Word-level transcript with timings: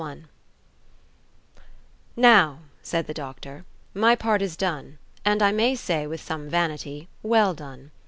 OLALLA 0.03 0.21
"Now," 2.15 2.59
said 2.81 3.05
the 3.05 3.13
doctor, 3.13 3.65
"my 3.93 4.15
part 4.15 4.41
is 4.41 4.57
done, 4.57 4.97
and, 5.23 5.43
I 5.43 5.51
may 5.51 5.75
say, 5.75 6.07
with 6.07 6.21
some 6.21 6.49
vanity, 6.49 7.07
well 7.21 7.53
done. 7.53 7.91